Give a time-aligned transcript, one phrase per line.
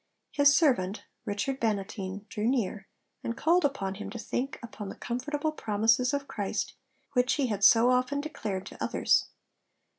[0.31, 2.87] His servant, Richard Bannatyne, drew near,
[3.23, 6.73] and called upon him to think upon the comfortable promises of Christ
[7.13, 9.25] which he had so often declared to others.